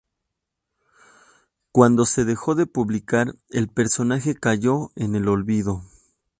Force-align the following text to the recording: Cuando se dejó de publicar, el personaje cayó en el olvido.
Cuando 1.71 2.05
se 2.05 2.25
dejó 2.25 2.55
de 2.55 2.65
publicar, 2.65 3.35
el 3.51 3.67
personaje 3.67 4.33
cayó 4.33 4.89
en 4.95 5.15
el 5.15 5.27
olvido. 5.27 5.83